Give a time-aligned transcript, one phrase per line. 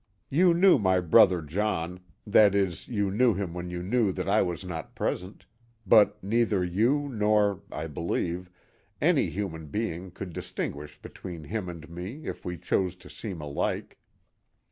[0.31, 4.65] You knew my brother John—that is, you knew him when you knew that I was
[4.65, 5.45] not present;
[5.85, 8.49] but neither you nor, I believe,
[8.99, 13.99] any human being could distinguish between him and me if we chose to seem alike.